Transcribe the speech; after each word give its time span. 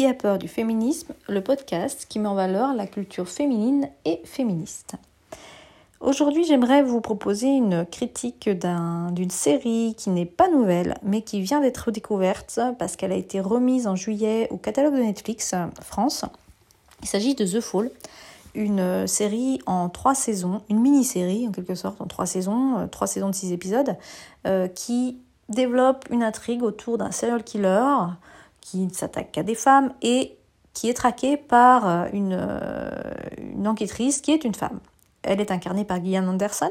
Qui 0.00 0.06
a 0.06 0.14
peur 0.14 0.38
du 0.38 0.48
féminisme, 0.48 1.12
le 1.28 1.42
podcast 1.42 2.06
qui 2.08 2.20
met 2.20 2.26
en 2.26 2.34
valeur 2.34 2.72
la 2.72 2.86
culture 2.86 3.28
féminine 3.28 3.90
et 4.06 4.22
féministe. 4.24 4.94
Aujourd'hui, 6.00 6.42
j'aimerais 6.44 6.82
vous 6.82 7.02
proposer 7.02 7.48
une 7.48 7.84
critique 7.84 8.48
d'une 8.48 9.28
série 9.28 9.94
qui 9.98 10.08
n'est 10.08 10.24
pas 10.24 10.48
nouvelle, 10.48 10.94
mais 11.02 11.20
qui 11.20 11.42
vient 11.42 11.60
d'être 11.60 11.90
découverte 11.90 12.58
parce 12.78 12.96
qu'elle 12.96 13.12
a 13.12 13.16
été 13.16 13.40
remise 13.40 13.86
en 13.86 13.94
juillet 13.94 14.48
au 14.50 14.56
catalogue 14.56 14.94
de 14.94 15.02
Netflix 15.02 15.54
France. 15.82 16.24
Il 17.02 17.06
s'agit 17.06 17.34
de 17.34 17.44
The 17.44 17.60
Fall, 17.60 17.90
une 18.54 19.06
série 19.06 19.60
en 19.66 19.90
trois 19.90 20.14
saisons, 20.14 20.62
une 20.70 20.80
mini-série 20.80 21.46
en 21.46 21.52
quelque 21.52 21.74
sorte, 21.74 22.00
en 22.00 22.06
trois 22.06 22.24
saisons, 22.24 22.78
euh, 22.78 22.86
trois 22.86 23.06
saisons 23.06 23.28
de 23.28 23.34
six 23.34 23.52
épisodes, 23.52 23.94
euh, 24.46 24.66
qui 24.66 25.18
développe 25.50 26.06
une 26.10 26.22
intrigue 26.22 26.62
autour 26.62 26.96
d'un 26.96 27.10
serial 27.10 27.44
killer 27.44 27.84
qui 28.60 28.78
ne 28.78 28.90
s'attaque 28.90 29.32
qu'à 29.32 29.42
des 29.42 29.54
femmes 29.54 29.92
et 30.02 30.36
qui 30.74 30.88
est 30.88 30.94
traqué 30.94 31.36
par 31.36 31.88
euh, 31.88 32.08
une, 32.12 32.36
euh, 32.38 32.90
une, 33.38 33.66
enquêtrice 33.66 34.20
qui 34.20 34.32
est 34.32 34.44
une 34.44 34.54
femme. 34.54 34.80
Elle 35.22 35.40
est 35.40 35.50
incarnée 35.50 35.84
par 35.84 36.02
Gillian 36.02 36.26
Anderson. 36.28 36.70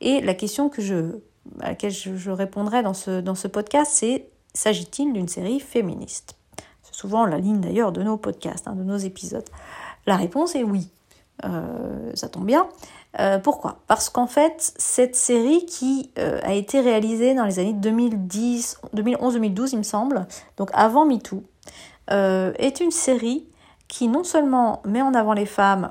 Et 0.00 0.20
la 0.20 0.34
question 0.34 0.68
que 0.68 0.82
je, 0.82 1.18
à 1.60 1.70
laquelle 1.70 1.90
je, 1.90 2.30
répondrai 2.30 2.82
dans 2.82 2.94
ce, 2.94 3.20
dans 3.20 3.34
ce 3.34 3.48
podcast, 3.48 3.90
c'est 3.94 4.28
s'agit-il 4.52 5.12
d'une 5.12 5.28
série 5.28 5.60
féministe? 5.60 6.36
C'est 6.82 6.94
souvent 6.94 7.24
la 7.26 7.38
ligne 7.38 7.60
d'ailleurs 7.60 7.92
de 7.92 8.02
nos 8.02 8.16
podcasts, 8.16 8.68
hein, 8.68 8.74
de 8.74 8.84
nos 8.84 8.98
épisodes. 8.98 9.48
La 10.06 10.16
réponse 10.16 10.54
est 10.54 10.62
oui. 10.62 10.90
Euh, 11.44 12.12
ça 12.14 12.28
tombe 12.28 12.46
bien. 12.46 12.68
Euh, 13.20 13.38
pourquoi? 13.38 13.78
Parce 13.86 14.10
qu'en 14.10 14.26
fait, 14.26 14.72
cette 14.76 15.14
série 15.14 15.64
qui 15.66 16.10
euh, 16.18 16.40
a 16.42 16.54
été 16.54 16.80
réalisée 16.80 17.34
dans 17.34 17.44
les 17.44 17.58
années 17.58 17.72
2010, 17.72 18.80
2011-2012, 18.94 19.68
il 19.72 19.78
me 19.78 19.82
semble, 19.82 20.26
donc 20.56 20.70
avant 20.72 21.06
MeToo, 21.06 21.42
est 22.08 22.80
une 22.80 22.90
série 22.90 23.46
qui 23.88 24.08
non 24.08 24.24
seulement 24.24 24.82
met 24.84 25.00
en 25.00 25.14
avant 25.14 25.32
les 25.32 25.46
femmes 25.46 25.90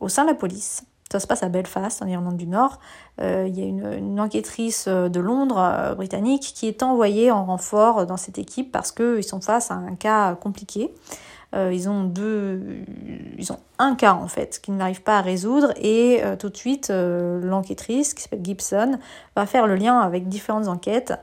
au 0.00 0.08
sein 0.08 0.22
de 0.22 0.28
la 0.28 0.34
police, 0.34 0.84
ça 1.12 1.20
se 1.20 1.26
passe 1.26 1.42
à 1.42 1.50
Belfast, 1.50 2.02
en 2.02 2.06
Irlande 2.06 2.38
du 2.38 2.46
Nord. 2.46 2.78
il 3.20 3.58
y 3.58 3.62
a 3.62 3.66
une, 3.66 4.18
enquêtrice 4.18 4.88
de 4.88 5.20
Londres, 5.20 5.94
britannique, 5.96 6.54
qui 6.54 6.66
est 6.66 6.82
envoyée 6.82 7.30
en 7.30 7.44
renfort 7.44 8.06
dans 8.06 8.16
cette 8.16 8.38
équipe 8.38 8.72
parce 8.72 8.90
qu'ils 8.90 9.22
sont 9.22 9.42
face 9.42 9.70
à 9.70 9.74
un 9.74 9.96
cas 9.96 10.34
compliqué. 10.34 10.94
Euh, 11.54 11.72
ils 11.72 11.88
ont 11.88 12.04
deux, 12.04 12.84
ils 13.38 13.52
ont 13.52 13.58
un 13.78 13.94
cas 13.94 14.12
en 14.12 14.28
fait 14.28 14.60
qu'ils 14.62 14.76
n'arrivent 14.76 15.02
pas 15.02 15.18
à 15.18 15.22
résoudre 15.22 15.72
et 15.76 16.20
euh, 16.22 16.36
tout 16.36 16.50
de 16.50 16.56
suite 16.56 16.90
euh, 16.90 17.40
l'enquêtrice 17.40 18.12
qui 18.12 18.22
s'appelle 18.22 18.44
Gibson 18.44 18.98
va 19.34 19.46
faire 19.46 19.66
le 19.66 19.74
lien 19.76 19.98
avec 19.98 20.28
différentes 20.28 20.68
enquêtes 20.68 21.14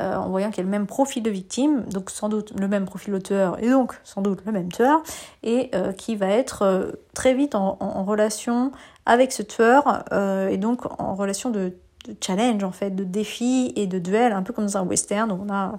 en 0.00 0.28
voyant 0.28 0.48
qu'il 0.48 0.56
y 0.56 0.60
a 0.62 0.64
le 0.64 0.70
même 0.70 0.88
profil 0.88 1.22
de 1.22 1.30
victime, 1.30 1.82
donc 1.82 2.10
sans 2.10 2.28
doute 2.28 2.52
le 2.58 2.66
même 2.66 2.84
profil 2.84 3.12
d'auteur 3.12 3.62
et 3.62 3.70
donc 3.70 3.94
sans 4.02 4.22
doute 4.22 4.40
le 4.44 4.50
même 4.50 4.72
tueur, 4.72 5.04
et 5.44 5.70
qui 5.96 6.16
va 6.16 6.26
être 6.30 6.98
très 7.14 7.32
vite 7.32 7.54
en, 7.54 7.76
relation 8.02 8.72
avec 9.06 9.30
ce 9.30 9.42
tueur 9.44 10.02
et 10.50 10.56
donc 10.56 11.00
en 11.00 11.14
relation 11.14 11.50
de, 11.50 11.76
challenge 12.20 12.64
en 12.64 12.72
fait, 12.72 12.90
de 12.90 13.04
défi 13.04 13.72
et 13.76 13.86
de 13.86 14.00
duel, 14.00 14.32
un 14.32 14.42
peu 14.42 14.52
comme 14.52 14.66
dans 14.66 14.78
un 14.78 14.82
western 14.84 15.30
où 15.30 15.46
on 15.48 15.52
a 15.52 15.78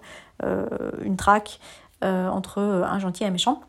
une 1.04 1.18
traque 1.18 1.60
entre 2.02 2.62
un 2.62 3.00
gentil 3.00 3.26
et 3.26 3.28
un 3.28 3.32
méchant. 3.32 3.60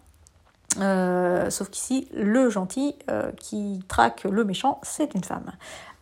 Euh, 0.81 1.51
sauf 1.51 1.71
qu'ici, 1.71 2.09
le 2.15 2.51
gentil 2.51 2.95
euh, 3.11 3.31
qui 3.39 3.81
traque 3.89 4.25
le 4.25 4.45
méchant, 4.45 4.81
c'est 4.83 5.15
une 5.15 5.25
femme. 5.25 5.53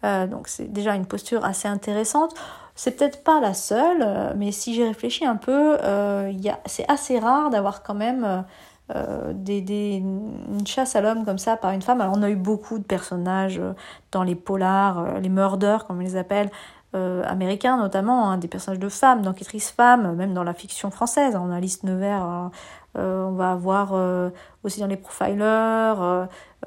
Euh, 0.05 0.27
donc 0.27 0.49
c'est 0.49 0.73
déjà 0.73 0.95
une 0.95 1.07
posture 1.07 1.45
assez 1.45 1.69
intéressante. 1.69 2.35
C'est 2.75 2.93
peut-être 2.93 3.23
pas 3.23 3.41
la 3.41 3.55
seule, 3.55 4.35
mais 4.37 4.51
si 4.51 4.75
j'y 4.75 4.83
réfléchis 4.83 5.25
un 5.25 5.37
peu, 5.37 5.79
c'est 6.67 6.91
assez 6.91 7.21
rare 7.21 7.51
d'avoir 7.51 7.85
quand 7.85 7.95
même 7.95 8.45
des, 9.33 10.03
une 10.03 10.67
chasse 10.67 10.97
à 10.97 11.01
l'homme 11.01 11.25
comme 11.25 11.39
ça 11.39 11.57
par 11.57 11.71
une 11.71 11.83
femme. 11.83 12.01
Alors 12.01 12.15
on 12.17 12.23
a 12.25 12.31
eu 12.31 12.35
beaucoup 12.35 12.81
de 12.81 12.83
personnages 12.83 13.63
dans 14.11 14.25
les 14.25 14.35
polars, 14.35 15.21
les 15.21 15.29
murders 15.29 15.87
comme 15.87 15.99
on 15.99 16.01
les 16.01 16.17
appelle, 16.17 16.51
américains 16.95 17.77
notamment, 17.77 18.29
hein, 18.29 18.39
des 18.39 18.49
personnages 18.49 18.81
de 18.81 18.89
femmes, 18.89 19.23
d'enquêtrices 19.23 19.71
femmes, 19.71 20.17
même 20.17 20.35
dans 20.35 20.43
la 20.43 20.53
fiction 20.53 20.91
française. 20.91 21.37
On 21.37 21.53
a 21.53 21.57
Alice 21.59 21.85
Nevers 21.85 22.51
on 22.97 23.33
va 23.33 23.53
avoir 23.53 23.93
euh, 23.95 24.31
aussi 24.63 24.81
dans 24.81 24.87
les 24.87 24.97
profilers, 24.97 25.95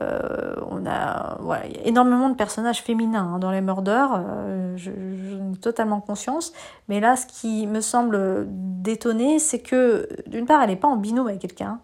euh, 0.02 0.56
on 0.70 0.86
a 0.86 1.38
voilà, 1.40 1.68
y 1.68 1.78
a 1.78 1.84
énormément 1.86 2.30
de 2.30 2.36
personnages 2.36 2.82
féminins 2.82 3.36
hein, 3.36 3.40
dans 3.40 3.52
les 3.52 3.62
murders, 3.62 4.22
j'en 4.76 5.54
ai 5.54 5.58
totalement 5.62 6.02
conscience. 6.02 6.54
Mais 6.88 7.00
là, 7.00 7.16
ce 7.16 7.26
qui 7.26 7.68
me 7.68 7.82
semble 7.82 8.46
détonner, 8.50 9.40
c'est 9.40 9.60
que 9.60 10.08
d'une 10.28 10.46
part, 10.46 10.62
elle 10.62 10.70
n'est 10.70 10.76
pas 10.76 10.88
en 10.88 10.98
binôme 10.98 11.28
avec 11.28 11.40
quelqu'un. 11.40 11.80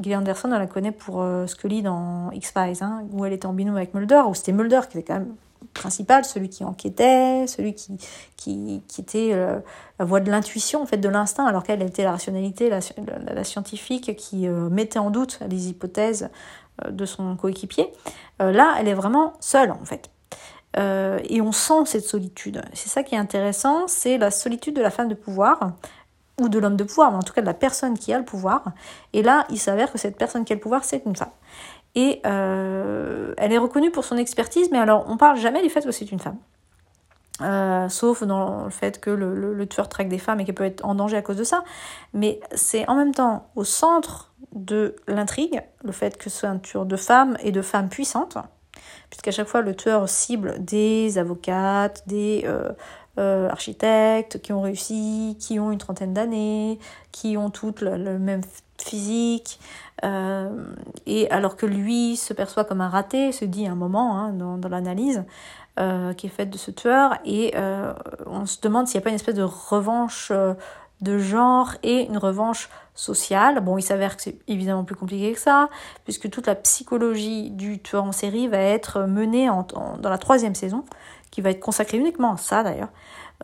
Gillian 0.00 0.20
Anderson, 0.20 0.50
on 0.52 0.58
la 0.58 0.66
connaît 0.66 0.92
pour 0.92 1.26
Scully 1.46 1.82
dans 1.82 2.30
X-Files, 2.32 2.82
hein, 2.82 3.02
où 3.12 3.24
elle 3.24 3.32
était 3.32 3.46
en 3.46 3.52
binôme 3.52 3.76
avec 3.76 3.94
Mulder, 3.94 4.22
où 4.28 4.34
c'était 4.34 4.52
Mulder 4.52 4.82
qui 4.88 4.98
était 4.98 5.12
quand 5.12 5.20
même 5.20 5.34
principal, 5.72 6.24
celui 6.24 6.48
qui 6.48 6.64
enquêtait, 6.64 7.46
celui 7.46 7.74
qui, 7.74 7.98
qui, 8.36 8.82
qui 8.88 9.00
était 9.00 9.30
euh, 9.32 9.58
la 9.98 10.04
voix 10.04 10.20
de 10.20 10.30
l'intuition, 10.30 10.82
en 10.82 10.86
fait, 10.86 10.98
de 10.98 11.08
l'instinct, 11.08 11.46
alors 11.46 11.62
qu'elle 11.62 11.82
était 11.82 12.04
la 12.04 12.12
rationalité, 12.12 12.68
la, 12.68 12.80
la, 13.32 13.44
scientifique 13.44 14.16
qui 14.16 14.46
euh, 14.46 14.68
mettait 14.68 14.98
en 14.98 15.10
doute 15.10 15.38
les 15.48 15.68
hypothèses 15.68 16.30
euh, 16.84 16.90
de 16.90 17.04
son 17.06 17.36
coéquipier. 17.36 17.92
là, 18.40 18.74
elle 18.78 18.88
est 18.88 18.94
vraiment 18.94 19.34
seule, 19.40 19.70
en 19.70 19.84
fait. 19.84 20.10
et 20.76 21.40
on 21.40 21.52
sent 21.52 21.86
cette 21.86 22.04
solitude. 22.04 22.62
C'est 22.72 22.88
ça 22.88 23.02
qui 23.02 23.14
est 23.14 23.18
intéressant, 23.18 23.86
c'est 23.86 24.18
la 24.18 24.30
solitude 24.30 24.74
de 24.74 24.82
la 24.82 24.90
femme 24.90 25.08
de 25.08 25.14
pouvoir, 25.14 25.72
ou 26.40 26.48
de 26.48 26.58
l'homme 26.58 26.76
de 26.76 26.84
pouvoir, 26.84 27.12
mais 27.12 27.18
en 27.18 27.22
tout 27.22 27.32
cas 27.32 27.42
de 27.42 27.46
la 27.46 27.54
personne 27.54 27.96
qui 27.96 28.12
a 28.12 28.18
le 28.18 28.24
pouvoir. 28.24 28.72
Et 29.12 29.22
là, 29.22 29.46
il 29.50 29.58
s'avère 29.58 29.92
que 29.92 29.98
cette 29.98 30.16
personne 30.16 30.44
qui 30.44 30.52
a 30.52 30.56
le 30.56 30.60
pouvoir, 30.60 30.84
c'est 30.84 31.02
une 31.06 31.16
femme. 31.16 31.30
Et 31.94 32.20
euh, 32.26 33.34
elle 33.36 33.52
est 33.52 33.58
reconnue 33.58 33.90
pour 33.90 34.04
son 34.04 34.16
expertise, 34.16 34.70
mais 34.72 34.78
alors 34.78 35.06
on 35.08 35.16
parle 35.16 35.38
jamais 35.38 35.62
du 35.62 35.70
fait 35.70 35.84
que 35.84 35.92
c'est 35.92 36.10
une 36.10 36.18
femme. 36.18 36.38
Euh, 37.40 37.88
sauf 37.88 38.22
dans 38.22 38.64
le 38.64 38.70
fait 38.70 39.00
que 39.00 39.10
le, 39.10 39.54
le, 39.54 39.66
tueur 39.66 39.88
traque 39.88 40.08
des 40.08 40.18
femmes 40.18 40.38
et 40.38 40.44
qu'elle 40.44 40.54
peut 40.54 40.64
être 40.64 40.84
en 40.84 40.94
danger 40.94 41.16
à 41.16 41.22
cause 41.22 41.36
de 41.36 41.42
ça. 41.42 41.64
Mais 42.12 42.40
c'est 42.54 42.88
en 42.88 42.94
même 42.94 43.12
temps 43.12 43.48
au 43.56 43.64
centre 43.64 44.32
de 44.52 44.94
l'intrigue, 45.08 45.60
le 45.82 45.90
fait 45.90 46.16
que 46.16 46.30
ce 46.30 46.38
soit 46.38 46.48
un 46.48 46.58
tueur 46.58 46.86
de 46.86 46.96
femmes 46.96 47.36
et 47.42 47.50
de 47.50 47.60
femmes 47.60 47.88
puissantes, 47.88 48.38
puisqu'à 49.10 49.32
chaque 49.32 49.48
fois 49.48 49.62
le 49.62 49.74
tueur 49.74 50.08
cible 50.08 50.64
des 50.64 51.18
avocates, 51.18 52.04
des 52.06 52.44
euh, 52.46 52.70
euh, 53.18 53.48
architectes 53.48 54.40
qui 54.40 54.52
ont 54.52 54.62
réussi, 54.62 55.36
qui 55.38 55.60
ont 55.60 55.70
une 55.70 55.78
trentaine 55.78 56.14
d'années, 56.14 56.78
qui 57.12 57.36
ont 57.36 57.50
toutes 57.50 57.80
le, 57.80 58.18
même 58.18 58.42
physique, 58.78 59.60
euh, 60.04 60.50
et 61.06 61.30
alors 61.30 61.56
que 61.56 61.66
lui 61.66 62.16
se 62.16 62.34
perçoit 62.34 62.64
comme 62.64 62.80
un 62.80 62.88
raté, 62.88 63.32
se 63.32 63.44
dit 63.44 63.66
un 63.66 63.76
moment 63.76 64.18
hein, 64.18 64.32
dans, 64.32 64.58
dans 64.58 64.68
l'analyse 64.68 65.24
euh, 65.80 66.12
qui 66.12 66.26
est 66.26 66.30
faite 66.30 66.50
de 66.50 66.58
ce 66.58 66.70
tueur, 66.70 67.14
et 67.24 67.52
euh, 67.56 67.92
on 68.26 68.46
se 68.46 68.60
demande 68.60 68.86
s'il 68.86 68.98
n'y 68.98 69.02
a 69.02 69.04
pas 69.04 69.10
une 69.10 69.16
espèce 69.16 69.34
de 69.34 69.42
revanche 69.42 70.28
euh, 70.30 70.54
de 71.04 71.18
genre 71.18 71.74
et 71.84 72.06
une 72.06 72.18
revanche 72.18 72.68
sociale. 72.94 73.60
Bon, 73.60 73.78
il 73.78 73.82
s'avère 73.82 74.16
que 74.16 74.22
c'est 74.22 74.38
évidemment 74.48 74.84
plus 74.84 74.96
compliqué 74.96 75.32
que 75.32 75.38
ça, 75.38 75.68
puisque 76.04 76.30
toute 76.30 76.46
la 76.46 76.54
psychologie 76.54 77.50
du 77.50 77.80
tueur 77.80 78.04
en 78.04 78.12
série 78.12 78.48
va 78.48 78.58
être 78.58 79.02
menée 79.02 79.48
en, 79.48 79.66
dans 79.98 80.10
la 80.10 80.18
troisième 80.18 80.54
saison, 80.54 80.84
qui 81.30 81.40
va 81.40 81.50
être 81.50 81.60
consacrée 81.60 81.98
uniquement 81.98 82.34
à 82.34 82.36
ça 82.36 82.62
d'ailleurs, 82.62 82.90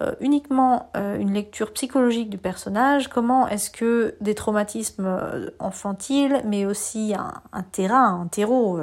euh, 0.00 0.14
uniquement 0.20 0.90
euh, 0.96 1.18
une 1.18 1.34
lecture 1.34 1.72
psychologique 1.72 2.30
du 2.30 2.38
personnage, 2.38 3.08
comment 3.08 3.48
est-ce 3.48 3.70
que 3.70 4.14
des 4.20 4.36
traumatismes 4.36 5.04
euh, 5.04 5.50
infantiles, 5.58 6.40
mais 6.46 6.64
aussi 6.64 7.14
un 7.14 7.62
terrain, 7.62 8.20
un 8.22 8.26
terreau 8.28 8.78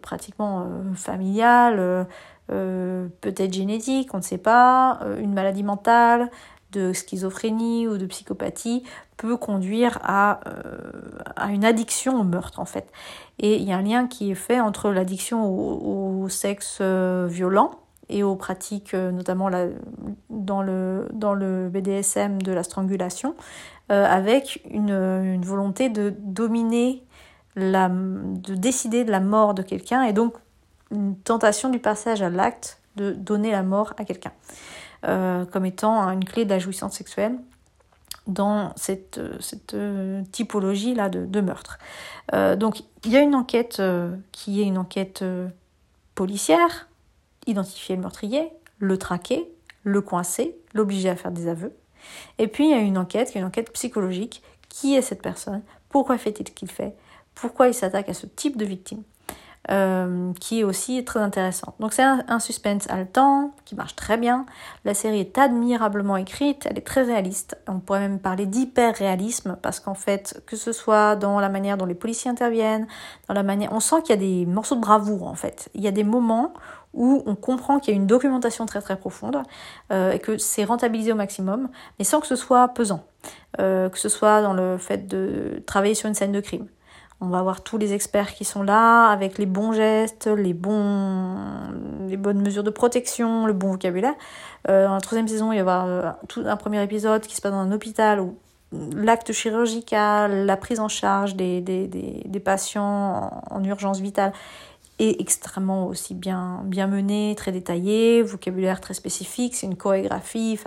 pratiquement 0.00 0.66
familial, 0.94 2.06
peut-être 2.48 3.52
génétique, 3.52 4.14
on 4.14 4.18
ne 4.18 4.22
sait 4.22 4.38
pas, 4.38 5.00
une 5.18 5.34
maladie 5.34 5.62
mentale, 5.62 6.30
de 6.72 6.92
schizophrénie 6.92 7.88
ou 7.88 7.96
de 7.96 8.06
psychopathie 8.06 8.82
peut 9.16 9.36
conduire 9.36 9.98
à, 10.02 10.40
à 11.36 11.50
une 11.50 11.64
addiction 11.64 12.20
au 12.20 12.24
meurtre 12.24 12.60
en 12.60 12.64
fait. 12.64 12.88
Et 13.38 13.56
il 13.56 13.62
y 13.62 13.72
a 13.72 13.76
un 13.76 13.82
lien 13.82 14.06
qui 14.06 14.30
est 14.30 14.34
fait 14.34 14.60
entre 14.60 14.90
l'addiction 14.90 15.46
au, 15.46 16.28
sexe 16.28 16.80
violent 16.80 17.70
et 18.08 18.22
aux 18.22 18.36
pratiques, 18.36 18.94
euh, 18.94 19.10
notamment 19.10 19.48
la, 19.48 19.66
dans, 20.30 20.62
le, 20.62 21.08
dans 21.12 21.34
le 21.34 21.68
BDSM 21.68 22.40
de 22.40 22.52
la 22.52 22.62
strangulation, 22.62 23.34
euh, 23.90 24.04
avec 24.04 24.62
une, 24.70 24.90
une, 24.90 25.44
volonté 25.44 25.88
de 25.88 26.14
dominer, 26.18 27.04
la, 27.56 27.88
de 27.88 28.54
décider 28.54 29.04
de 29.04 29.10
la 29.10 29.20
mort 29.20 29.54
de 29.54 29.62
quelqu'un, 29.62 30.02
et 30.02 30.12
donc 30.12 30.34
une 30.90 31.16
tentation 31.16 31.68
du 31.68 31.78
passage 31.78 32.22
à 32.22 32.30
l'acte 32.30 32.80
de 32.96 33.12
donner 33.12 33.50
la 33.50 33.62
mort 33.62 33.94
à 33.98 34.04
quelqu'un, 34.04 34.32
euh, 35.04 35.44
comme 35.44 35.66
étant 35.66 36.08
une 36.10 36.24
clé 36.24 36.44
de 36.44 36.50
la 36.50 36.58
jouissance 36.58 36.94
sexuelle 36.94 37.36
dans 38.26 38.72
cette, 38.76 39.20
cette 39.40 39.76
typologie-là 40.32 41.08
de, 41.08 41.40
meurtre. 41.40 41.78
Euh, 42.34 42.56
donc 42.56 42.82
il 43.04 43.12
y 43.12 43.16
a 43.16 43.20
une 43.20 43.34
enquête 43.34 43.78
euh, 43.80 44.14
qui 44.32 44.60
est 44.60 44.64
une 44.64 44.78
enquête 44.78 45.22
euh, 45.22 45.48
policière, 46.14 46.88
identifier 47.46 47.94
le 47.94 48.02
meurtrier, 48.02 48.50
le 48.78 48.98
traquer, 48.98 49.48
le 49.84 50.00
coincer, 50.00 50.56
l'obliger 50.74 51.08
à 51.08 51.16
faire 51.16 51.30
des 51.30 51.48
aveux. 51.48 51.72
Et 52.38 52.48
puis 52.48 52.64
il 52.64 52.70
y 52.70 52.74
a 52.74 52.80
une 52.80 52.98
enquête, 52.98 53.30
qui 53.30 53.38
est 53.38 53.40
une 53.40 53.46
enquête 53.46 53.72
psychologique. 53.72 54.42
Qui 54.68 54.94
est 54.94 55.02
cette 55.02 55.22
personne? 55.22 55.62
Pourquoi 55.88 56.18
fait-il 56.18 56.46
ce 56.46 56.52
qu'il 56.52 56.70
fait? 56.70 56.94
Pourquoi 57.34 57.68
il 57.68 57.74
s'attaque 57.74 58.08
à 58.08 58.14
ce 58.14 58.26
type 58.26 58.56
de 58.56 58.64
victime? 58.66 59.02
Euh, 59.70 60.32
qui 60.40 60.60
est 60.60 60.64
aussi 60.64 61.04
très 61.04 61.20
intéressant. 61.20 61.74
Donc 61.80 61.92
c'est 61.92 62.02
un, 62.02 62.24
un, 62.28 62.38
suspense 62.38 62.88
haletant, 62.88 63.52
qui 63.64 63.74
marche 63.74 63.96
très 63.96 64.16
bien. 64.16 64.46
La 64.84 64.94
série 64.94 65.20
est 65.20 65.38
admirablement 65.38 66.16
écrite, 66.16 66.66
elle 66.70 66.78
est 66.78 66.86
très 66.86 67.02
réaliste. 67.02 67.58
On 67.66 67.80
pourrait 67.80 68.00
même 68.00 68.20
parler 68.20 68.46
d'hyper-réalisme, 68.46 69.56
parce 69.62 69.80
qu'en 69.80 69.94
fait, 69.94 70.42
que 70.46 70.56
ce 70.56 70.72
soit 70.72 71.16
dans 71.16 71.40
la 71.40 71.48
manière 71.48 71.76
dont 71.76 71.86
les 71.86 71.94
policiers 71.94 72.30
interviennent, 72.30 72.86
dans 73.28 73.34
la 73.34 73.42
manière... 73.42 73.72
On 73.72 73.80
sent 73.80 74.02
qu'il 74.02 74.10
y 74.10 74.18
a 74.18 74.20
des 74.20 74.46
morceaux 74.46 74.76
de 74.76 74.80
bravoure, 74.80 75.26
en 75.26 75.34
fait. 75.34 75.68
Il 75.74 75.82
y 75.82 75.88
a 75.88 75.92
des 75.92 76.04
moments 76.04 76.54
où 76.94 77.22
on 77.26 77.34
comprend 77.34 77.78
qu'il 77.78 77.94
y 77.94 77.96
a 77.96 78.00
une 78.00 78.06
documentation 78.06 78.66
très 78.66 78.80
très 78.80 78.96
profonde 78.96 79.42
euh, 79.92 80.12
et 80.12 80.18
que 80.18 80.38
c'est 80.38 80.64
rentabilisé 80.64 81.12
au 81.12 81.16
maximum, 81.16 81.68
mais 81.98 82.04
sans 82.04 82.20
que 82.20 82.26
ce 82.26 82.36
soit 82.36 82.68
pesant. 82.68 83.04
Euh, 83.60 83.88
que 83.88 83.98
ce 83.98 84.08
soit 84.08 84.42
dans 84.42 84.52
le 84.52 84.78
fait 84.78 85.06
de 85.06 85.62
travailler 85.66 85.94
sur 85.94 86.08
une 86.08 86.14
scène 86.14 86.32
de 86.32 86.40
crime, 86.40 86.66
on 87.20 87.28
va 87.28 87.38
avoir 87.38 87.62
tous 87.62 87.78
les 87.78 87.94
experts 87.94 88.34
qui 88.34 88.44
sont 88.44 88.62
là, 88.62 89.08
avec 89.08 89.38
les 89.38 89.46
bons 89.46 89.72
gestes, 89.72 90.26
les, 90.26 90.52
bons, 90.52 91.36
bonnes 92.18 92.42
mesures 92.42 92.64
de 92.64 92.70
protection, 92.70 93.46
le 93.46 93.54
bon 93.54 93.72
vocabulaire. 93.72 94.14
Euh, 94.68 94.86
dans 94.86 94.94
la 94.94 95.00
troisième 95.00 95.28
saison, 95.28 95.50
il 95.52 95.54
va 95.54 95.56
y 95.56 95.60
avoir 95.60 95.86
euh, 95.86 96.10
tout 96.28 96.42
un 96.44 96.56
premier 96.56 96.82
épisode 96.82 97.22
qui 97.22 97.34
se 97.34 97.40
passe 97.40 97.52
dans 97.52 97.58
un 97.58 97.72
hôpital 97.72 98.20
où 98.20 98.36
l'acte 98.72 99.32
chirurgical, 99.32 100.44
la 100.44 100.56
prise 100.56 100.80
en 100.80 100.88
charge 100.88 101.36
des, 101.36 101.60
des, 101.62 102.40
patients 102.40 103.42
en, 103.50 103.56
en, 103.56 103.64
urgence 103.64 104.00
vitale 104.00 104.32
est 104.98 105.20
extrêmement 105.20 105.86
aussi 105.86 106.14
bien, 106.14 106.62
bien 106.64 106.86
mené, 106.86 107.34
très 107.36 107.52
détaillé, 107.52 108.22
vocabulaire 108.22 108.80
très 108.80 108.94
spécifique, 108.94 109.54
c'est 109.54 109.66
une 109.66 109.76
chorégraphie, 109.76 110.58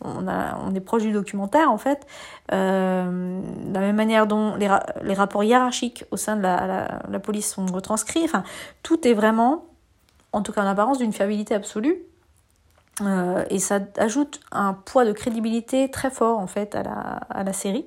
on, 0.00 0.28
a, 0.28 0.58
on 0.64 0.74
est 0.74 0.80
proche 0.80 1.02
du 1.02 1.12
documentaire 1.12 1.70
en 1.70 1.78
fait. 1.78 2.06
Euh, 2.52 3.40
la 3.72 3.80
même 3.80 3.96
manière 3.96 4.26
dont 4.26 4.54
les, 4.56 4.68
les, 5.02 5.14
rapports 5.14 5.44
hiérarchiques 5.44 6.04
au 6.10 6.16
sein 6.16 6.36
de 6.36 6.42
la, 6.42 6.66
la, 6.66 7.02
la, 7.08 7.18
police 7.18 7.52
sont 7.52 7.66
retranscrits, 7.66 8.24
enfin, 8.24 8.42
tout 8.82 9.06
est 9.06 9.14
vraiment, 9.14 9.66
en 10.32 10.42
tout 10.42 10.52
cas 10.52 10.62
en 10.62 10.66
apparence, 10.66 10.98
d'une 10.98 11.12
fiabilité 11.12 11.54
absolue. 11.54 11.98
Euh, 13.00 13.44
et 13.50 13.60
ça 13.60 13.78
ajoute 13.96 14.40
un 14.50 14.74
poids 14.74 15.04
de 15.04 15.12
crédibilité 15.12 15.88
très 15.88 16.10
fort 16.10 16.38
en 16.38 16.48
fait 16.48 16.74
à 16.74 16.82
la, 16.82 16.90
à 17.30 17.44
la 17.44 17.52
série. 17.52 17.84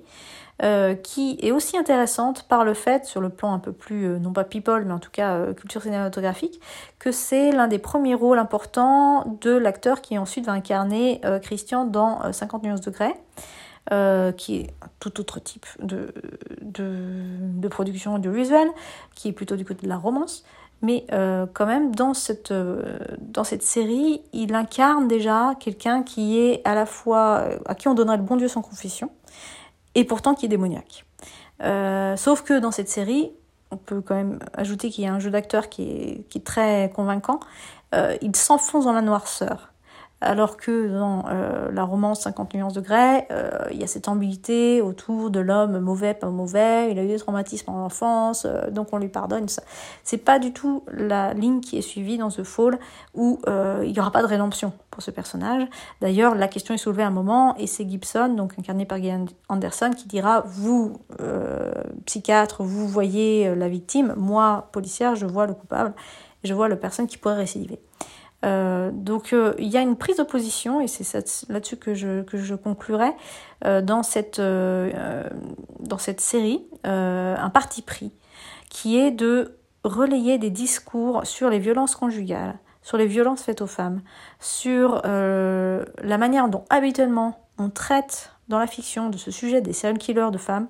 Euh, 0.63 0.93
qui 0.93 1.39
est 1.41 1.51
aussi 1.51 1.75
intéressante 1.75 2.43
par 2.43 2.63
le 2.63 2.75
fait, 2.75 3.05
sur 3.05 3.19
le 3.19 3.29
plan 3.29 3.51
un 3.51 3.57
peu 3.57 3.71
plus, 3.71 4.05
euh, 4.05 4.19
non 4.19 4.31
pas 4.31 4.43
people, 4.43 4.85
mais 4.85 4.93
en 4.93 4.99
tout 4.99 5.09
cas 5.09 5.33
euh, 5.33 5.53
culture 5.53 5.81
cinématographique, 5.81 6.61
que 6.99 7.11
c'est 7.11 7.51
l'un 7.51 7.67
des 7.67 7.79
premiers 7.79 8.13
rôles 8.13 8.37
importants 8.37 9.39
de 9.41 9.49
l'acteur 9.49 10.01
qui 10.01 10.19
ensuite 10.19 10.45
va 10.45 10.51
incarner 10.51 11.19
Christian 11.41 11.85
dans 11.85 12.31
50 12.31 12.63
nuances 12.63 12.81
degrés. 12.81 13.15
Euh, 13.91 14.31
qui 14.31 14.57
est 14.57 14.73
tout 14.99 15.19
autre 15.19 15.39
type 15.39 15.65
de, 15.81 16.13
de, 16.61 16.93
de, 17.39 17.67
production 17.67 18.13
audiovisuelle, 18.13 18.69
qui 19.15 19.29
est 19.29 19.31
plutôt 19.31 19.55
du 19.55 19.65
côté 19.65 19.81
de 19.87 19.89
la 19.89 19.97
romance. 19.97 20.45
Mais 20.83 21.05
quand 21.09 21.65
même, 21.65 21.93
dans 21.95 22.13
cette, 22.13 22.53
dans 22.53 23.43
cette 23.43 23.63
série, 23.63 24.21
il 24.33 24.53
incarne 24.53 25.07
déjà 25.07 25.55
quelqu'un 25.59 26.03
qui 26.03 26.37
est 26.39 26.61
à 26.63 26.75
la 26.75 26.85
fois, 26.85 27.47
à 27.65 27.73
qui 27.73 27.87
on 27.87 27.95
donnerait 27.95 28.17
le 28.17 28.23
bon 28.23 28.35
Dieu 28.35 28.47
sans 28.47 28.61
confession, 28.61 29.09
et 29.95 30.05
pourtant 30.05 30.35
qui 30.35 30.45
est 30.45 30.49
démoniaque. 30.49 31.05
Euh, 31.63 32.15
sauf 32.17 32.43
que 32.43 32.59
dans 32.59 32.71
cette 32.71 32.89
série, 32.89 33.31
on 33.71 33.77
peut 33.77 34.01
quand 34.01 34.15
même 34.15 34.39
ajouter 34.53 34.89
qu'il 34.89 35.03
y 35.03 35.07
a 35.07 35.13
un 35.13 35.19
jeu 35.19 35.31
d'acteur 35.31 35.69
qui 35.69 36.25
est, 36.33 36.43
très 36.43 36.91
convaincant. 36.93 37.39
Euh, 37.93 38.17
il 38.21 38.35
s'enfonce 38.35 38.85
dans 38.85 38.93
la 38.93 39.01
noirceur 39.01 39.70
alors 40.21 40.56
que 40.56 40.88
dans 40.88 41.25
euh, 41.29 41.71
la 41.71 41.83
romance 41.83 42.21
50 42.21 42.53
nuances 42.53 42.73
de 42.73 42.81
Grey, 42.81 43.27
euh, 43.31 43.50
il 43.71 43.81
y 43.81 43.83
a 43.83 43.88
cette 43.88 44.07
ambiguïté 44.07 44.79
autour 44.79 45.31
de 45.31 45.39
l'homme 45.39 45.79
mauvais, 45.79 46.13
pas 46.13 46.29
mauvais, 46.29 46.91
il 46.91 47.00
a 47.00 47.03
eu 47.03 47.07
des 47.07 47.18
traumatismes 47.18 47.71
en 47.71 47.85
enfance, 47.85 48.45
euh, 48.45 48.69
donc 48.69 48.89
on 48.91 49.00
lui 49.00 49.09
pardonne. 49.09 49.50
Ça. 49.50 49.63
C'est 50.03 50.19
pas 50.19 50.38
du 50.38 50.53
tout 50.53 50.83
la 50.94 51.33
ligne 51.33 51.59
qui 51.59 51.79
est 51.79 51.81
suivie 51.81 52.19
dans 52.19 52.29
The 52.29 52.44
Fall, 52.44 52.77
où 53.15 53.41
il 53.83 53.91
n'y 53.91 54.00
aura 54.00 54.12
pas 54.12 54.21
de 54.21 54.27
rédemption 54.27 54.71
pour 54.91 55.01
ce 55.01 55.09
personnage. 55.09 55.68
D'ailleurs, 56.01 56.35
la 56.35 56.47
question 56.47 56.73
est 56.73 56.77
soulevée 56.77 57.03
à 57.03 57.07
un 57.07 57.12
moment, 57.12 57.56
et 57.57 57.65
c'est 57.65 57.89
Gibson, 57.89 58.29
donc 58.29 58.53
incarné 58.59 58.85
par 58.85 59.00
Gillian 59.00 59.25
Anderson, 59.50 59.91
qui 59.95 60.07
dira, 60.07 60.44
vous, 60.45 61.00
psychiatre, 62.06 62.63
vous 62.63 62.88
voyez 62.88 63.53
la 63.56 63.68
victime, 63.68 64.13
moi, 64.15 64.69
policière, 64.71 65.15
je 65.15 65.25
vois 65.25 65.47
le 65.47 65.53
coupable, 65.53 65.94
je 66.44 66.53
vois 66.53 66.69
la 66.69 66.75
personne 66.75 67.07
qui 67.07 67.18
pourrait 67.18 67.35
récidiver. 67.35 67.79
Euh, 68.43 68.89
donc 68.91 69.33
euh, 69.33 69.53
il 69.59 69.67
y 69.67 69.77
a 69.77 69.81
une 69.81 69.95
prise 69.95 70.17
de 70.17 70.23
position, 70.23 70.81
et 70.81 70.88
c'est 70.88 71.03
là-dessus 71.49 71.77
que 71.77 71.93
je, 71.93 72.23
que 72.23 72.55
conclurai, 72.55 73.11
euh, 73.65 73.81
dans, 73.81 74.03
cette, 74.03 74.41
série, 76.19 76.65
un 76.83 77.49
parti 77.53 77.81
pris, 77.81 78.11
qui 78.69 78.97
est 78.97 79.11
de 79.11 79.57
relayer 79.83 80.38
des 80.38 80.49
discours 80.49 81.25
sur 81.25 81.49
les 81.49 81.59
violences 81.59 81.95
conjugales, 81.95 82.57
sur 82.81 82.97
les 82.97 83.07
violences 83.07 83.43
faites 83.43 83.61
aux 83.61 83.67
femmes, 83.67 84.01
sur 84.39 85.01
la 85.03 86.17
manière 86.17 86.49
dont 86.49 86.65
habituellement 86.69 87.47
on 87.57 87.69
traite 87.69 88.31
dans 88.51 88.59
la 88.59 88.68
fiction 88.68 89.09
de 89.09 89.18
ce 89.18 89.31
sujet 89.31 89.62
des 89.62 89.74
serial 89.74 89.98
killers 89.98 90.30
de 90.31 90.38
femmes, 90.38 90.68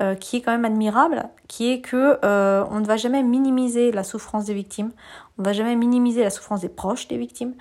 euh, 0.00 0.14
qui 0.14 0.36
est 0.36 0.40
quand 0.40 0.52
même 0.52 0.64
admirable, 0.64 1.24
qui 1.48 1.72
est 1.72 1.80
que 1.80 2.18
euh, 2.24 2.64
on 2.70 2.80
ne 2.80 2.86
va 2.86 2.96
jamais 2.96 3.22
minimiser 3.22 3.92
la 3.92 4.04
souffrance 4.04 4.44
des 4.44 4.54
victimes, 4.54 4.92
on 5.38 5.42
ne 5.42 5.46
va 5.46 5.52
jamais 5.52 5.76
minimiser 5.76 6.22
la 6.22 6.30
souffrance 6.30 6.60
des 6.60 6.68
proches 6.68 7.08
des 7.08 7.18
victimes, 7.18 7.54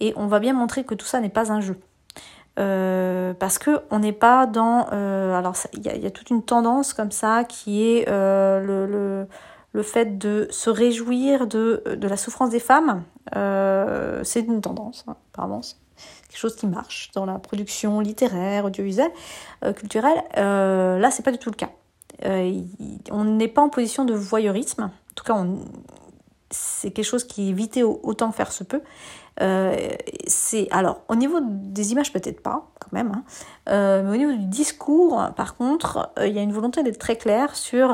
et 0.00 0.14
on 0.16 0.26
va 0.26 0.38
bien 0.38 0.52
montrer 0.52 0.84
que 0.84 0.94
tout 0.94 1.06
ça 1.06 1.20
n'est 1.20 1.28
pas 1.28 1.52
un 1.52 1.60
jeu. 1.60 1.78
Euh, 2.58 3.34
parce 3.34 3.58
que 3.58 3.82
on 3.90 4.00
n'est 4.00 4.12
pas 4.12 4.46
dans 4.46 4.86
alors 4.86 5.54
il 5.74 5.82
y, 5.82 6.06
a 6.06 6.10
toute 6.10 6.30
une 6.30 6.42
tendance 6.42 6.92
comme 6.92 7.12
ça 7.12 7.44
qui 7.44 7.84
est 7.84 8.08
le, 8.08 8.84
le, 8.84 9.28
le, 9.72 9.82
fait 9.84 10.18
de 10.18 10.48
se 10.50 10.68
réjouir 10.68 11.46
de, 11.46 11.84
de 11.86 12.08
la 12.08 12.16
souffrance 12.16 12.50
des 12.50 12.58
femmes 12.58 13.04
c'est 13.32 14.40
une 14.40 14.60
tendance 14.60 15.04
hein, 15.06 15.14
apparemment 15.32 15.60
quelque 16.28 16.38
chose 16.38 16.56
qui 16.56 16.66
marche 16.66 17.10
dans 17.14 17.24
la 17.24 17.38
production 17.38 18.00
littéraire, 18.00 18.64
audiovisuelle, 18.64 19.10
euh, 19.64 19.72
culturelle. 19.72 20.22
Euh, 20.36 20.98
là, 20.98 21.10
c'est 21.10 21.22
pas 21.22 21.32
du 21.32 21.38
tout 21.38 21.50
le 21.50 21.56
cas. 21.56 21.70
Euh, 22.24 22.60
on 23.10 23.24
n'est 23.24 23.48
pas 23.48 23.62
en 23.62 23.68
position 23.68 24.04
de 24.04 24.14
voyeurisme. 24.14 24.84
En 24.84 25.14
tout 25.14 25.24
cas, 25.24 25.44
c'est 26.50 26.90
quelque 26.90 27.04
chose 27.04 27.24
qui 27.24 27.46
est 27.46 27.50
évité 27.50 27.82
autant 27.82 28.32
faire 28.32 28.52
se 28.52 28.64
peut. 28.64 28.82
Euh, 29.40 29.76
alors 30.72 31.02
au 31.08 31.14
niveau 31.14 31.38
des 31.40 31.92
images 31.92 32.12
peut-être 32.12 32.42
pas 32.42 32.70
quand 32.80 32.92
même, 32.92 33.12
hein, 33.14 33.22
euh, 33.68 34.02
mais 34.02 34.10
au 34.10 34.16
niveau 34.16 34.32
du 34.32 34.46
discours, 34.46 35.22
par 35.36 35.56
contre, 35.56 36.10
euh, 36.18 36.26
il 36.26 36.34
y 36.34 36.40
a 36.40 36.42
une 36.42 36.52
volonté 36.52 36.82
d'être 36.82 36.98
très 36.98 37.16
clair 37.16 37.54
sur 37.54 37.88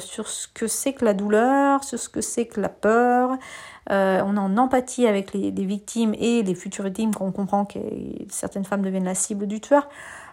sur 0.00 0.28
ce 0.28 0.48
que 0.48 0.66
c'est 0.66 0.94
que 0.94 1.04
la 1.04 1.14
douleur, 1.14 1.84
sur 1.84 1.98
ce 1.98 2.08
que 2.08 2.20
c'est 2.20 2.46
que 2.46 2.60
la 2.60 2.68
peur, 2.68 3.36
on 3.90 3.92
est 3.94 4.40
en 4.40 4.56
empathie 4.56 5.06
avec 5.06 5.32
les, 5.32 5.50
les, 5.50 5.64
victimes 5.64 6.14
et 6.18 6.42
les 6.42 6.54
futures 6.54 6.84
victimes 6.84 7.14
quand 7.14 7.26
on 7.26 7.32
comprend 7.32 7.64
que 7.64 7.78
certaines 8.30 8.64
femmes 8.64 8.82
deviennent 8.82 9.04
la 9.04 9.14
cible 9.14 9.46
du 9.46 9.60
tueur. 9.60 9.88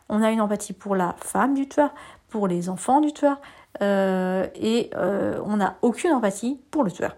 On 0.09 0.21
a 0.21 0.31
une 0.31 0.41
empathie 0.41 0.73
pour 0.73 0.95
la 0.95 1.15
femme 1.19 1.53
du 1.53 1.67
tueur, 1.67 1.93
pour 2.29 2.47
les 2.47 2.69
enfants 2.69 3.01
du 3.01 3.13
tueur, 3.13 3.41
et 3.81 4.89
on 4.95 5.57
n'a 5.57 5.75
aucune 5.81 6.13
empathie 6.13 6.61
pour 6.71 6.83
le 6.83 6.91
tueur. 6.91 7.15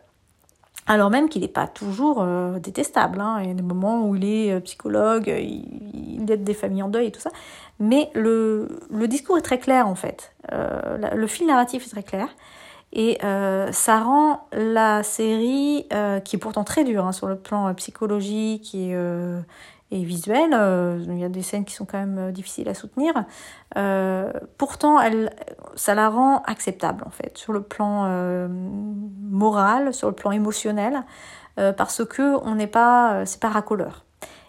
Alors 0.87 1.09
même 1.09 1.29
qu'il 1.29 1.41
n'est 1.41 1.47
pas 1.47 1.67
toujours 1.67 2.21
euh, 2.21 2.59
détestable, 2.59 3.19
hein. 3.19 3.39
il 3.41 3.47
y 3.47 3.51
a 3.51 3.55
des 3.55 3.63
moments 3.63 4.07
où 4.07 4.15
il 4.15 4.25
est 4.25 4.51
euh, 4.51 4.59
psychologue, 4.59 5.27
il, 5.27 6.21
il, 6.21 6.31
aide 6.31 6.43
des 6.43 6.53
familles 6.53 6.83
en 6.83 6.89
deuil 6.89 7.07
et 7.07 7.11
tout 7.11 7.19
ça, 7.19 7.31
mais 7.79 8.11
le, 8.13 8.67
discours 9.07 9.37
est 9.37 9.41
très 9.41 9.57
clair 9.57 9.87
en 9.87 9.95
fait, 9.95 10.33
le 10.51 11.27
fil 11.27 11.47
narratif 11.47 11.87
est 11.87 11.89
très 11.89 12.03
clair, 12.03 12.27
et 12.95 13.17
euh, 13.25 13.71
ça 13.73 13.99
rend 13.99 14.47
la 14.53 15.03
série, 15.03 15.85
euh, 15.91 16.21
qui 16.21 16.37
est 16.37 16.39
pourtant 16.39 16.63
très 16.63 16.85
dure 16.85 17.05
hein, 17.05 17.11
sur 17.11 17.27
le 17.27 17.35
plan 17.35 17.67
euh, 17.67 17.73
psychologique 17.73 18.73
et, 18.73 18.91
euh, 18.95 19.41
et 19.91 20.03
visuel, 20.03 20.51
euh, 20.53 21.03
il 21.07 21.19
y 21.19 21.23
a 21.23 21.29
des 21.29 21.43
scènes 21.43 21.65
qui 21.65 21.73
sont 21.73 21.85
quand 21.85 21.99
même 21.99 22.31
difficiles 22.31 22.67
à 22.69 22.73
soutenir, 22.73 23.13
pourtant 24.57 24.99
elle, 24.99 25.31
ça 25.75 25.95
la 25.95 26.09
rend 26.09 26.41
acceptable 26.43 27.03
en 27.05 27.11
fait, 27.11 27.37
sur 27.37 27.53
le 27.53 27.61
plan 27.61 28.09
moral, 29.21 29.93
sur 29.93 30.07
le 30.07 30.15
plan 30.15 30.31
émotionnel, 30.31 31.03
parce 31.55 32.03
que 32.05 32.37
on 32.43 32.55
n'est 32.55 32.67
pas, 32.67 33.25
c'est 33.25 33.39
pas 33.39 33.49
racoleur. 33.49 34.05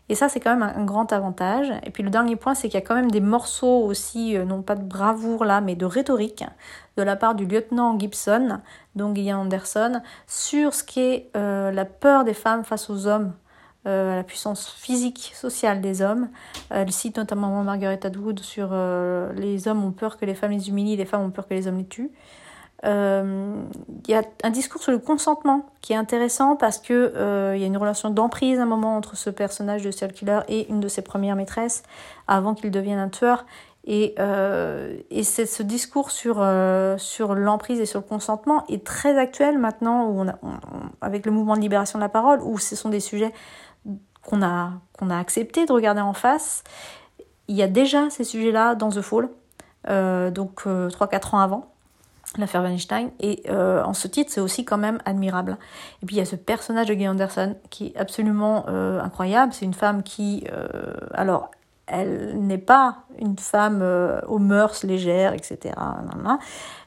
Et 0.08 0.14
ça, 0.14 0.28
c'est 0.28 0.38
quand 0.38 0.56
même 0.56 0.62
un, 0.62 0.84
grand 0.84 1.12
avantage. 1.12 1.72
Et 1.82 1.90
puis 1.90 2.02
le 2.02 2.10
dernier 2.10 2.36
point, 2.36 2.54
c'est 2.54 2.68
qu'il 2.68 2.78
y 2.78 2.82
a 2.82 2.86
quand 2.86 2.94
même 2.94 3.10
des 3.10 3.20
morceaux 3.20 3.84
aussi, 3.84 4.36
euh, 4.36 4.44
non 4.44 4.62
pas 4.62 4.76
de 4.76 4.84
bravoure 4.84 5.44
là, 5.44 5.60
mais 5.60 5.74
de 5.74 5.84
rhétorique 5.84 6.44
de 6.96 7.02
la 7.02 7.16
part 7.16 7.34
du 7.34 7.44
lieutenant 7.44 7.98
Gibson, 7.98 8.60
donc 8.94 9.16
Gillian 9.16 9.40
Anderson, 9.40 10.00
sur 10.26 10.72
ce 10.72 10.84
qu'est 10.84 11.28
euh, 11.36 11.70
la 11.70 11.84
peur 11.84 12.24
des 12.24 12.34
femmes 12.34 12.64
face 12.64 12.88
aux 12.88 13.06
hommes, 13.06 13.32
euh, 13.86 14.16
la 14.16 14.24
puissance 14.24 14.68
physique, 14.68 15.32
sociale 15.34 15.80
des 15.80 16.02
hommes. 16.02 16.28
Elle 16.70 16.92
cite 16.92 17.16
notamment 17.16 17.62
Margaret 17.62 18.04
Atwood 18.04 18.40
sur 18.40 18.70
euh, 18.72 19.32
les 19.34 19.68
hommes 19.68 19.84
ont 19.84 19.92
peur 19.92 20.18
que 20.18 20.24
les 20.24 20.34
femmes 20.34 20.52
les 20.52 20.68
humilient, 20.68 20.96
les 20.96 21.04
femmes 21.04 21.22
ont 21.22 21.30
peur 21.30 21.46
que 21.46 21.54
les 21.54 21.68
hommes 21.68 21.78
les 21.78 21.86
tuent. 21.86 22.10
Il 22.84 22.90
y 24.08 24.14
a 24.14 24.22
un 24.44 24.50
discours 24.50 24.80
sur 24.80 24.92
le 24.92 24.98
consentement 24.98 25.66
qui 25.80 25.92
est 25.92 25.96
intéressant 25.96 26.54
parce 26.54 26.78
que 26.78 27.54
il 27.56 27.60
y 27.60 27.64
a 27.64 27.66
une 27.66 27.76
relation 27.76 28.10
d'emprise 28.10 28.60
à 28.60 28.62
un 28.62 28.66
moment 28.66 28.96
entre 28.96 29.16
ce 29.16 29.28
personnage 29.28 29.82
de 29.82 29.90
serial 29.90 30.12
killer 30.12 30.40
et 30.48 30.68
une 30.68 30.78
de 30.78 30.86
ses 30.86 31.02
premières 31.02 31.34
maîtresses 31.34 31.82
avant 32.28 32.54
qu'il 32.54 32.70
devienne 32.70 32.98
un 32.98 33.08
tueur. 33.08 33.44
Et, 33.88 34.16
euh, 34.18 34.98
et 35.10 35.22
ce 35.22 35.62
discours 35.62 36.10
sur, 36.10 36.38
euh, 36.40 36.98
sur 36.98 37.36
l'emprise 37.36 37.80
et 37.80 37.86
sur 37.86 38.00
le 38.00 38.06
consentement 38.06 38.64
est 38.68 38.84
très 38.84 39.16
actuel 39.16 39.58
maintenant, 39.58 40.08
où 40.08 40.22
on 40.22 40.26
avec 41.00 41.24
le 41.24 41.30
mouvement 41.30 41.54
de 41.54 41.60
libération 41.60 41.96
de 42.00 42.02
la 42.02 42.08
parole, 42.08 42.40
où 42.42 42.58
ce 42.58 42.74
sont 42.74 42.88
des 42.88 42.98
sujets 42.98 43.32
qu'on 44.26 44.42
a, 44.42 44.72
a 45.00 45.18
accepté 45.18 45.64
de 45.66 45.72
regarder 45.72 46.00
en 46.00 46.12
face. 46.12 46.64
Il 47.48 47.56
y 47.56 47.62
a 47.62 47.68
déjà 47.68 48.10
ces 48.10 48.24
sujets-là 48.24 48.74
dans 48.74 48.90
The 48.90 49.00
Fall, 49.00 49.28
euh, 49.88 50.30
donc 50.30 50.66
3-4 50.66 51.36
ans 51.36 51.38
avant 51.38 51.72
l'affaire 52.38 52.62
Weinstein. 52.62 53.10
Et 53.20 53.44
en 53.48 53.94
ce 53.94 54.08
titre, 54.08 54.30
c'est 54.30 54.42
aussi 54.42 54.66
quand 54.66 54.76
même 54.76 54.98
admirable. 55.06 55.56
Et 56.02 56.06
puis 56.06 56.16
il 56.16 56.18
y 56.18 56.22
a 56.22 56.26
ce 56.26 56.36
personnage 56.36 56.88
de 56.88 56.94
Gay 56.94 57.08
Anderson 57.08 57.56
qui 57.70 57.86
est 57.86 57.96
absolument 57.96 58.66
incroyable. 58.68 59.54
C'est 59.54 59.64
une 59.64 59.72
femme 59.72 60.02
qui, 60.02 60.44
alors, 61.14 61.50
elle 61.86 62.38
n'est 62.40 62.58
pas 62.58 63.04
une 63.18 63.38
femme 63.38 63.80
euh, 63.82 64.20
aux 64.26 64.38
mœurs 64.38 64.84
légères, 64.84 65.32
etc. 65.32 65.74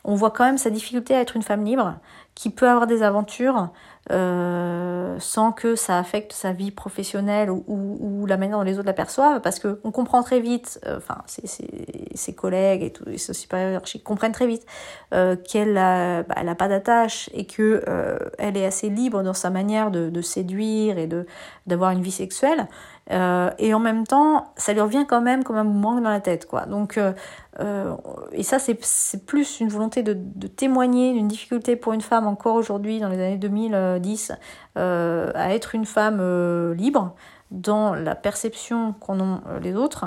On 0.03 0.15
voit 0.15 0.31
quand 0.31 0.43
même 0.43 0.57
sa 0.57 0.69
difficulté 0.69 1.15
à 1.15 1.21
être 1.21 1.35
une 1.35 1.41
femme 1.41 1.63
libre, 1.63 1.95
qui 2.35 2.49
peut 2.49 2.69
avoir 2.69 2.87
des 2.87 3.03
aventures 3.03 3.69
euh, 4.11 5.17
sans 5.19 5.51
que 5.51 5.75
ça 5.75 5.99
affecte 5.99 6.31
sa 6.31 6.53
vie 6.53 6.71
professionnelle 6.71 7.49
ou, 7.49 8.25
la 8.27 8.37
manière 8.37 8.57
dont 8.57 8.63
les 8.63 8.75
autres 8.77 8.87
l'aperçoivent, 8.87 9.41
parce 9.41 9.59
qu'on 9.59 9.91
comprend 9.91 10.23
très 10.23 10.39
vite, 10.39 10.79
euh, 10.85 10.97
enfin 10.97 11.17
ses, 11.25 12.33
collègues 12.33 12.83
et, 12.83 12.91
tout, 12.91 13.03
et 13.09 13.17
ses 13.17 13.33
supérieurs 13.33 13.81
comprennent 14.03 14.31
très 14.31 14.47
vite 14.47 14.65
qu'elle 15.11 15.73
n'a 15.73 16.23
bah, 16.23 16.55
pas 16.55 16.67
d'attache 16.67 17.29
et 17.33 17.45
que 17.45 17.83
elle 18.37 18.57
est 18.57 18.65
assez 18.65 18.89
libre 18.89 19.23
dans 19.23 19.33
sa 19.33 19.49
manière 19.49 19.91
de, 19.91 20.09
de 20.09 20.21
séduire 20.21 20.97
et 20.97 21.09
d'avoir 21.67 21.91
une 21.91 22.01
vie 22.01 22.11
sexuelle. 22.11 22.67
Et 23.09 23.73
en 23.73 23.79
même 23.79 24.05
temps, 24.05 24.53
ça 24.55 24.73
lui 24.73 24.81
revient 24.81 25.05
quand 25.07 25.21
même 25.21 25.43
comme 25.43 25.57
un 25.57 25.63
manque 25.63 26.03
dans 26.03 26.09
la 26.09 26.19
tête, 26.19 26.45
quoi. 26.45 26.65
Donc 26.65 26.99
euh, 27.59 27.95
et 28.31 28.43
ça, 28.43 28.57
c'est 28.59 29.25
plus 29.25 29.59
une 29.59 29.69
volonté 29.69 30.03
de, 30.03 30.13
témoigner 30.47 31.13
d'une 31.13 31.27
difficulté 31.27 31.75
pour 31.75 31.93
une 31.93 32.01
femme 32.01 32.27
encore 32.27 32.55
aujourd'hui, 32.55 32.99
dans 32.99 33.09
les 33.09 33.19
années 33.19 33.37
2010, 33.37 34.33
euh, 34.77 35.31
à 35.35 35.53
être 35.53 35.75
une 35.75 35.85
femme 35.85 36.19
euh, 36.21 36.73
libre 36.73 37.15
dans 37.51 37.95
la 37.95 38.15
perception 38.15 38.93
qu'en 38.93 39.19
ont 39.19 39.41
euh, 39.47 39.59
les 39.59 39.75
autres, 39.75 40.05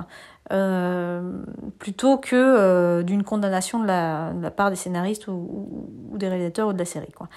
plutôt 1.78 2.18
que 2.18 3.00
d'une 3.00 3.22
condamnation 3.22 3.80
de 3.80 3.86
la, 3.86 4.50
part 4.54 4.68
des 4.68 4.76
scénaristes 4.76 5.26
ou, 5.26 5.88
ou, 6.10 6.18
des 6.18 6.28
réalisateurs 6.28 6.68
ou 6.68 6.72
de 6.74 6.78
la 6.78 6.84
série. 6.84 7.12
Quoi. 7.12 7.28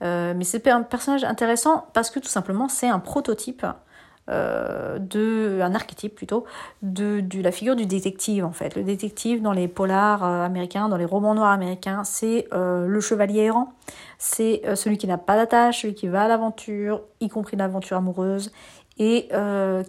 mais 0.00 0.42
c'est 0.42 0.66
un 0.66 0.82
personnage 0.82 1.22
intéressant 1.22 1.86
parce 1.92 2.10
que 2.10 2.18
tout 2.18 2.28
simplement, 2.28 2.66
c'est 2.66 2.88
un 2.88 2.98
prototype 2.98 3.64
euh, 4.30 4.98
de 4.98 5.60
un 5.60 5.74
archétype 5.74 6.14
plutôt 6.14 6.44
de, 6.80 7.22
la 7.42 7.52
figure 7.52 7.76
du 7.76 7.84
détective 7.84 8.42
en 8.42 8.52
fait. 8.52 8.74
Le 8.74 8.82
détective 8.82 9.42
dans 9.42 9.52
les 9.52 9.68
polars 9.68 10.24
euh, 10.24 10.46
américains, 10.46 10.88
dans 10.88 10.96
les 10.96 11.04
romans 11.04 11.34
noirs 11.34 11.50
américains, 11.50 12.04
c'est 12.04 12.48
euh, 12.54 12.86
le 12.86 13.00
chevalier 13.00 13.40
errant, 13.40 13.74
c'est 14.18 14.62
celui 14.76 14.96
qui 14.96 15.06
n'a 15.06 15.18
pas 15.18 15.36
d'attache, 15.36 15.82
celui 15.82 15.94
qui 15.94 16.08
va 16.08 16.22
à 16.22 16.28
l'aventure, 16.28 17.02
y 17.20 17.28
compris 17.28 17.58
l'aventure 17.58 17.98
amoureuse, 17.98 18.50
et 18.98 19.28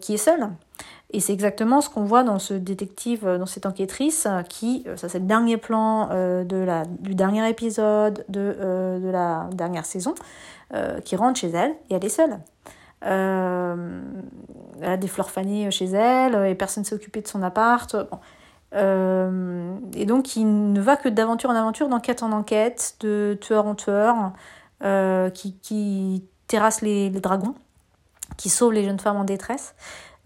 qui 0.01 0.15
est 0.15 0.17
seul. 0.17 0.49
Et 1.11 1.21
c'est 1.21 1.31
exactement 1.31 1.79
ce 1.79 1.89
qu'on 1.89 2.03
voit 2.03 2.23
dans 2.23 2.39
ce 2.39 2.55
détective, 2.55 3.25
dans 3.25 3.45
cette 3.45 3.65
enquêtrice, 3.65 4.27
qui, 4.49 4.85
ça 4.97 5.07
c'est 5.07 5.19
le 5.19 5.25
dernier 5.25 5.55
plan 5.55 6.09
de 6.09 6.57
la, 6.57 6.83
du 6.85 7.15
dernier 7.15 7.47
épisode 7.47 8.25
de, 8.27 8.99
de 9.01 9.09
la 9.09 9.47
dernière 9.53 9.85
saison, 9.85 10.13
qui 11.05 11.15
rentre 11.15 11.39
chez 11.39 11.51
elle 11.51 11.71
et 11.89 11.95
elle 11.95 12.03
est 12.03 12.09
seule. 12.09 12.39
Euh, 13.03 14.01
elle 14.81 14.89
a 14.89 14.97
des 14.97 15.07
fleurs 15.07 15.29
fanées 15.29 15.69
chez 15.71 15.85
elle 15.85 16.47
et 16.47 16.55
personne 16.55 16.83
ne 16.83 16.87
s'est 16.87 16.95
occupé 16.95 17.21
de 17.21 17.27
son 17.27 17.43
appart. 17.43 17.95
Euh, 18.73 19.75
et 19.93 20.05
donc, 20.05 20.35
il 20.35 20.73
ne 20.73 20.81
va 20.81 20.97
que 20.97 21.09
d'aventure 21.09 21.49
en 21.49 21.55
aventure, 21.55 21.87
d'enquête 21.87 22.23
en 22.23 22.31
enquête, 22.31 22.95
de 23.01 23.37
tueur 23.39 23.67
en 23.67 23.75
tueur, 23.75 24.33
euh, 24.83 25.29
qui, 25.29 25.55
qui 25.59 26.23
terrasse 26.47 26.81
les, 26.81 27.09
dragons, 27.09 27.55
qui 28.37 28.49
sauve 28.49 28.73
les 28.73 28.83
jeunes 28.83 28.99
femmes 28.99 29.17
en 29.17 29.23
détresse, 29.23 29.75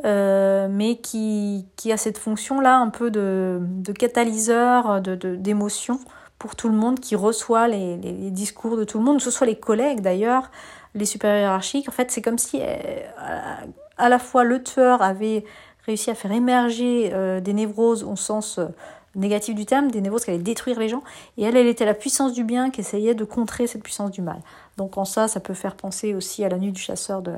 mais 0.03 0.99
qui, 1.01 1.67
qui 1.75 1.91
a 1.91 1.97
cette 1.97 2.17
fonction-là 2.17 2.77
un 2.77 2.89
peu 2.89 3.11
de, 3.11 3.59
de 3.61 3.91
catalyseur 3.91 5.01
d'émotions 5.01 5.95
de, 5.95 5.99
pour 6.39 6.55
tout 6.55 6.69
le 6.69 6.75
monde, 6.75 6.99
qui 6.99 7.15
reçoit 7.15 7.67
les, 7.67 7.97
les, 7.97 8.31
discours 8.31 8.77
de 8.77 8.85
tout 8.85 8.97
le 8.97 9.03
monde, 9.03 9.17
que 9.17 9.23
ce 9.23 9.31
soit 9.31 9.45
les 9.45 9.59
collègues 9.59 9.99
d'ailleurs, 9.99 10.49
les 10.96 11.05
supérieurs 11.05 11.39
hiérarchiques. 11.39 11.89
En 11.89 11.91
fait, 11.91 12.12
c'est 12.12 12.22
comme 12.22 12.38
si 12.38 12.60
euh, 12.62 13.55
à 13.98 14.10
la 14.10 14.19
fois 14.19 14.43
le 14.43 14.62
tueur 14.63 15.01
avait 15.01 15.46
réussi 15.86 16.10
à 16.10 16.15
faire 16.15 16.31
émerger 16.31 17.12
euh, 17.13 17.39
des 17.39 17.53
névroses 17.53 18.03
au 18.03 18.15
sens 18.15 18.60
euh, 18.60 18.67
négatif 19.15 19.55
du 19.55 19.65
terme, 19.65 19.89
des 19.91 20.01
névroses 20.01 20.25
qui 20.25 20.31
allaient 20.31 20.39
détruire 20.39 20.79
les 20.79 20.89
gens, 20.89 21.03
et 21.38 21.43
elle, 21.43 21.58
elle 21.58 21.67
était 21.67 21.86
la 21.86 21.96
puissance 21.96 22.34
du 22.34 22.43
bien 22.43 22.69
qui 22.69 22.81
essayait 22.81 23.15
de 23.15 23.24
contrer 23.24 23.65
cette 23.67 23.84
puissance 23.84 24.12
du 24.12 24.22
mal. 24.22 24.39
Donc 24.77 24.98
en 24.98 25.05
ça, 25.05 25.27
ça 25.27 25.39
peut 25.39 25.55
faire 25.55 25.75
penser 25.75 26.13
aussi 26.13 26.46
à 26.46 26.50
la 26.50 26.58
nuit 26.58 26.72
du 26.72 26.81
chasseur 26.81 27.22
de, 27.22 27.34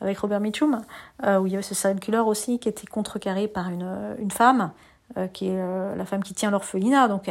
avec 0.00 0.18
Robert 0.18 0.40
Mitchum, 0.40 0.82
où 1.22 1.46
il 1.46 1.52
y 1.52 1.54
avait 1.54 1.62
ce 1.62 1.76
serial 1.76 2.00
killer 2.00 2.18
aussi 2.18 2.58
qui 2.58 2.68
était 2.68 2.88
contrecarré 2.88 3.46
par 3.46 3.70
une, 3.70 4.16
une 4.18 4.32
femme, 4.32 4.72
qui 5.32 5.46
est 5.46 5.96
la 5.96 6.04
femme 6.04 6.24
qui 6.24 6.34
tient 6.34 6.50
l'orphelinat, 6.50 7.06
donc 7.06 7.30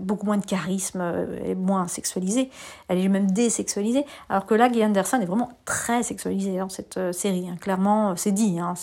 beaucoup 0.00 0.26
moins 0.26 0.36
de 0.36 0.44
charisme 0.44 1.00
euh, 1.00 1.38
et 1.44 1.54
moins 1.54 1.88
sexualisée. 1.88 2.50
Elle 2.88 2.98
est 2.98 3.08
même 3.08 3.30
désexualisée. 3.30 4.04
Alors 4.28 4.46
que 4.46 4.54
là, 4.54 4.68
Guy 4.68 4.84
Anderson 4.84 5.20
est 5.20 5.26
vraiment 5.26 5.50
très 5.64 6.02
sexualisée 6.02 6.58
dans 6.58 6.68
cette 6.68 6.96
euh, 6.96 7.12
série. 7.12 7.48
Hein. 7.48 7.56
Clairement, 7.60 8.14
c'est 8.16 8.32
dit, 8.32 8.58
hein, 8.58 8.74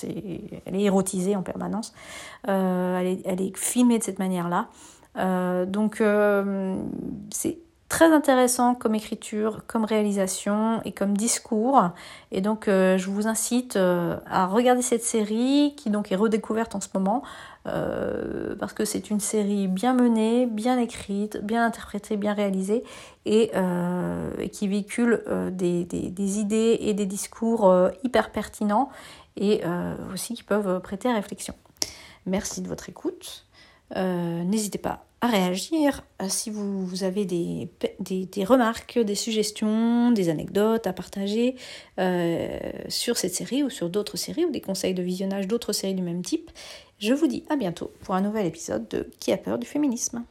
elle 0.65 0.75
est 0.75 0.83
érotisée 0.83 1.35
en 1.35 1.43
permanence. 1.43 1.93
Euh, 2.47 2.99
elle, 2.99 3.07
est, 3.07 3.21
elle, 3.25 3.41
est, 3.41 3.55
filmée 3.57 3.99
de 3.99 4.03
cette 4.03 4.19
manière-là. 4.19 4.67
donc, 5.65 6.03
c'est 7.31 7.57
très 7.89 8.11
intéressant 8.11 8.75
comme 8.75 8.95
écriture, 8.95 9.63
comme 9.67 9.85
réalisation 9.85 10.81
et 10.85 10.91
comme 10.91 11.15
discours. 11.15 11.89
Et 12.31 12.41
donc, 12.41 12.65
je 12.67 13.09
vous 13.09 13.27
incite 13.27 13.77
à 13.77 14.47
regarder 14.47 14.81
cette 14.81 15.03
série 15.03 15.73
qui 15.77 15.89
donc 15.89 16.11
est 16.11 16.15
redécouverte 16.15 16.75
en 16.75 16.81
ce 16.81 16.87
moment. 16.93 17.23
Euh, 17.67 18.55
parce 18.59 18.73
que 18.73 18.85
c'est 18.85 19.09
une 19.09 19.19
série 19.19 19.67
bien 19.67 19.93
menée, 19.93 20.45
bien 20.45 20.77
écrite, 20.77 21.37
bien 21.43 21.65
interprétée, 21.65 22.15
bien 22.15 22.33
réalisée 22.33 22.83
et, 23.25 23.51
euh, 23.55 24.47
qui 24.49 24.67
véhicule 24.67 25.23
euh, 25.27 25.49
des, 25.49 25.83
des, 25.85 26.11
des, 26.11 26.39
idées 26.39 26.77
et 26.81 26.93
des 26.93 27.07
discours 27.07 27.73
hyper 28.03 28.31
pertinents 28.31 28.89
et 29.37 29.63
aussi 30.13 30.33
qui 30.33 30.43
peuvent 30.43 30.79
prêter 30.79 31.09
à 31.09 31.13
réflexion. 31.13 31.55
Merci 32.25 32.61
de 32.61 32.67
votre 32.67 32.87
écoute. 32.89 33.45
N'hésitez 33.95 34.77
pas 34.77 35.05
à 35.25 35.27
réagir 35.27 36.03
si 36.29 36.49
vous, 36.49 37.03
avez 37.03 37.25
des, 37.25 38.45
remarques, 38.45 38.99
des 38.99 39.15
suggestions, 39.15 40.11
des 40.11 40.29
anecdotes 40.29 40.87
à 40.87 40.93
partager 40.93 41.55
sur 42.87 43.17
cette 43.17 43.33
série 43.33 43.63
ou 43.63 43.69
sur 43.69 43.89
d'autres 43.89 44.17
séries 44.17 44.45
ou 44.45 44.51
des 44.51 44.61
conseils 44.61 44.93
de 44.93 45.03
visionnage 45.03 45.47
d'autres 45.47 45.73
séries 45.73 45.95
du 45.95 46.03
même 46.03 46.23
type. 46.23 46.51
Je 46.99 47.13
vous 47.13 47.27
dis 47.27 47.43
à 47.49 47.55
bientôt 47.57 47.91
pour 48.01 48.15
un 48.15 48.21
nouvel 48.21 48.45
épisode 48.45 48.87
de 48.87 49.09
Qui 49.19 49.33
a 49.33 49.37
peur 49.37 49.57
du 49.57 49.67
féminisme? 49.67 50.23